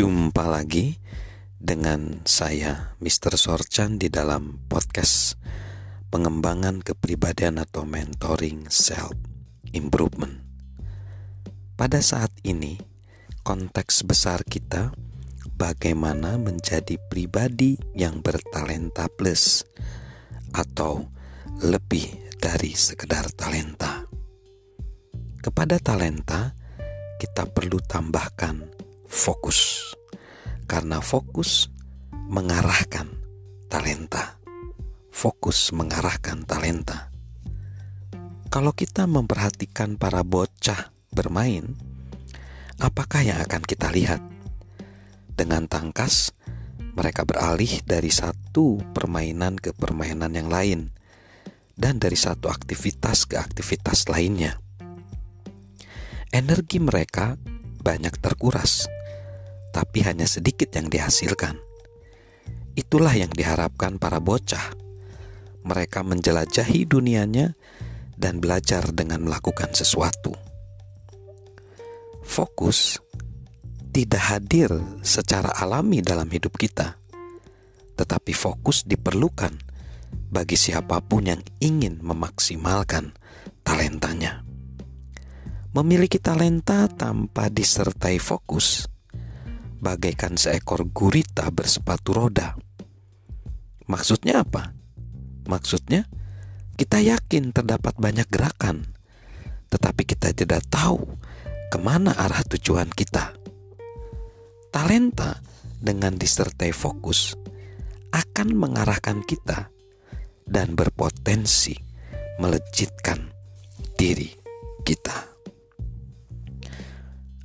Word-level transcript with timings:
Jumpa 0.00 0.48
lagi 0.48 0.96
dengan 1.60 2.24
saya 2.24 2.96
Mr. 3.04 3.36
Sorchan 3.36 4.00
di 4.00 4.08
dalam 4.08 4.56
podcast 4.64 5.36
pengembangan 6.08 6.80
kepribadian 6.80 7.60
atau 7.60 7.84
mentoring 7.84 8.64
self 8.72 9.12
improvement. 9.76 10.40
Pada 11.76 12.00
saat 12.00 12.32
ini, 12.48 12.80
konteks 13.44 14.08
besar 14.08 14.40
kita 14.48 14.96
bagaimana 15.60 16.40
menjadi 16.40 16.96
pribadi 16.96 17.76
yang 17.92 18.24
bertalenta 18.24 19.04
plus 19.04 19.68
atau 20.56 21.12
lebih 21.60 22.08
dari 22.40 22.72
sekedar 22.72 23.28
talenta. 23.36 24.08
Kepada 25.44 25.76
talenta, 25.76 26.56
kita 27.20 27.44
perlu 27.52 27.76
tambahkan 27.84 28.79
fokus, 29.10 29.90
karena 30.70 31.02
fokus 31.02 31.66
mengarahkan 32.30 33.10
talenta. 33.66 34.38
Fokus 35.10 35.74
mengarahkan 35.74 36.46
talenta. 36.46 37.10
Kalau 38.46 38.70
kita 38.70 39.10
memperhatikan 39.10 39.98
para 39.98 40.22
bocah 40.22 40.94
bermain, 41.10 41.74
apakah 42.78 43.26
yang 43.26 43.42
akan 43.42 43.66
kita 43.66 43.90
lihat? 43.90 44.22
Dengan 45.34 45.66
tangkas, 45.66 46.30
mereka 46.94 47.26
beralih 47.26 47.82
dari 47.82 48.14
satu 48.14 48.78
permainan 48.94 49.58
ke 49.58 49.74
permainan 49.74 50.32
yang 50.38 50.46
lain, 50.46 50.94
dan 51.74 51.98
dari 51.98 52.16
satu 52.16 52.46
aktivitas 52.46 53.26
ke 53.26 53.36
aktivitas 53.36 54.06
lainnya 54.06 54.56
energi 56.30 56.78
mereka 56.78 57.34
banyak 57.82 58.14
terkuras, 58.22 58.86
tapi 59.80 60.04
hanya 60.04 60.28
sedikit 60.28 60.68
yang 60.76 60.92
dihasilkan. 60.92 61.56
Itulah 62.76 63.16
yang 63.16 63.32
diharapkan 63.32 63.96
para 63.96 64.20
bocah. 64.20 64.76
Mereka 65.64 66.04
menjelajahi 66.04 66.84
dunianya 66.84 67.56
dan 68.12 68.44
belajar 68.44 68.92
dengan 68.92 69.24
melakukan 69.24 69.72
sesuatu. 69.72 70.36
Fokus 72.20 73.00
tidak 73.88 74.20
hadir 74.20 74.68
secara 75.00 75.48
alami 75.56 76.04
dalam 76.04 76.28
hidup 76.28 76.60
kita, 76.60 77.00
tetapi 77.96 78.36
fokus 78.36 78.84
diperlukan 78.84 79.56
bagi 80.28 80.60
siapa 80.60 81.00
pun 81.00 81.24
yang 81.24 81.42
ingin 81.64 82.04
memaksimalkan 82.04 83.16
talentanya. 83.64 84.44
Memiliki 85.72 86.20
talenta 86.20 86.84
tanpa 86.90 87.46
disertai 87.48 88.18
fokus, 88.18 88.89
bagaikan 89.80 90.36
seekor 90.36 90.86
gurita 90.92 91.48
bersepatu 91.48 92.12
roda. 92.12 92.54
Maksudnya 93.88 94.44
apa? 94.44 94.76
Maksudnya, 95.48 96.06
kita 96.76 97.02
yakin 97.02 97.50
terdapat 97.50 97.96
banyak 97.98 98.28
gerakan, 98.30 98.94
tetapi 99.72 100.06
kita 100.06 100.30
tidak 100.36 100.62
tahu 100.70 101.00
ke 101.72 101.78
mana 101.80 102.14
arah 102.14 102.44
tujuan 102.46 102.92
kita. 102.92 103.34
Talenta 104.70 105.42
dengan 105.80 106.14
disertai 106.14 106.70
fokus 106.70 107.34
akan 108.14 108.54
mengarahkan 108.54 109.26
kita 109.26 109.72
dan 110.46 110.78
berpotensi 110.78 111.74
melejitkan 112.38 113.30
diri 113.98 114.30
kita. 114.86 115.30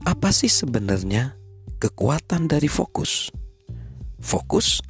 Apa 0.06 0.30
sih 0.30 0.50
sebenarnya 0.50 1.45
kekuatan 1.86 2.50
dari 2.50 2.66
fokus? 2.66 3.30
Fokus 4.18 4.82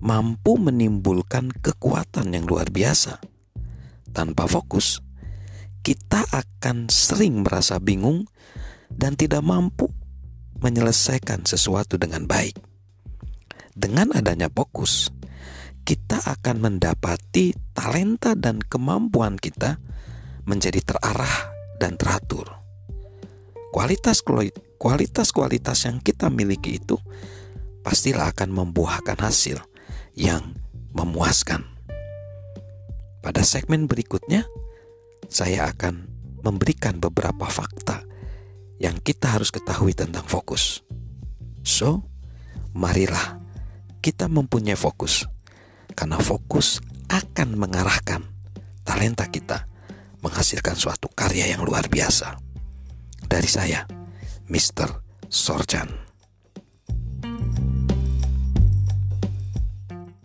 mampu 0.00 0.56
menimbulkan 0.56 1.52
kekuatan 1.52 2.32
yang 2.32 2.48
luar 2.48 2.72
biasa. 2.72 3.20
Tanpa 4.16 4.48
fokus, 4.48 5.04
kita 5.84 6.24
akan 6.32 6.88
sering 6.88 7.44
merasa 7.44 7.76
bingung 7.76 8.24
dan 8.88 9.20
tidak 9.20 9.44
mampu 9.44 9.92
menyelesaikan 10.64 11.44
sesuatu 11.44 12.00
dengan 12.00 12.24
baik. 12.24 12.56
Dengan 13.76 14.16
adanya 14.16 14.48
fokus, 14.48 15.12
kita 15.84 16.24
akan 16.24 16.56
mendapati 16.56 17.52
talenta 17.76 18.32
dan 18.32 18.64
kemampuan 18.64 19.36
kita 19.36 19.76
menjadi 20.48 20.80
terarah 20.80 21.52
dan 21.76 22.00
teratur 22.00 22.60
kualitas 23.70 24.20
kualitas 24.80 25.28
kualitas 25.28 25.84
yang 25.84 26.00
kita 26.00 26.32
miliki 26.32 26.80
itu 26.80 26.96
pastilah 27.84 28.32
akan 28.32 28.48
membuahkan 28.48 29.20
hasil 29.20 29.60
yang 30.16 30.56
memuaskan. 30.96 31.68
Pada 33.20 33.44
segmen 33.44 33.84
berikutnya, 33.84 34.48
saya 35.28 35.68
akan 35.68 36.08
memberikan 36.40 36.96
beberapa 36.96 37.44
fakta 37.44 38.08
yang 38.80 38.96
kita 39.04 39.36
harus 39.36 39.52
ketahui 39.52 39.92
tentang 39.92 40.24
fokus. 40.24 40.80
So, 41.60 42.00
marilah 42.72 43.36
kita 44.00 44.32
mempunyai 44.32 44.80
fokus, 44.80 45.28
karena 45.92 46.16
fokus 46.16 46.80
akan 47.12 47.60
mengarahkan 47.60 48.24
talenta 48.88 49.28
kita 49.28 49.68
menghasilkan 50.24 50.72
suatu 50.72 51.12
karya 51.12 51.52
yang 51.52 51.68
luar 51.68 51.84
biasa 51.92 52.40
dari 53.28 53.48
saya, 53.48 53.84
Mr. 54.50 55.00
Sorjan. 55.28 56.09